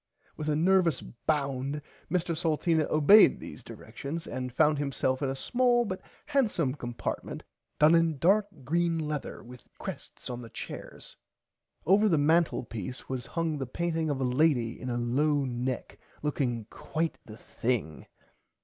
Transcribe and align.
With 0.35 0.49
a 0.49 0.55
nervous 0.55 0.99
bound 1.03 1.79
Mr 2.09 2.35
Salteena 2.35 2.87
obeyd 2.89 3.37
these 3.39 3.63
directions 3.63 4.25
and 4.25 4.51
found 4.51 4.79
himself 4.79 5.21
in 5.21 5.29
a 5.29 5.35
small 5.35 5.85
but 5.85 6.01
handsome 6.25 6.73
compartment 6.73 7.43
done 7.77 7.93
in 7.93 8.17
dark 8.17 8.47
green 8.63 8.97
lether 8.97 9.43
with 9.43 9.67
crests 9.77 10.27
on 10.27 10.41
the 10.41 10.49
chairs. 10.49 11.17
Over 11.85 12.09
the 12.09 12.17
mantlepiece 12.17 13.07
was 13.09 13.27
hung 13.27 13.59
the 13.59 13.67
painting 13.67 14.09
of 14.09 14.19
a 14.19 14.23
lady 14.23 14.81
in 14.81 14.89
a 14.89 14.97
low 14.97 15.45
neck 15.45 15.99
looking 16.23 16.65
quite 16.71 17.19
the 17.25 17.37
thing. 17.37 18.07